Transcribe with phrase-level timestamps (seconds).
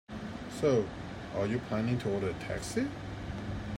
[0.59, 0.87] So,
[1.35, 2.87] are you planning to order a taxi?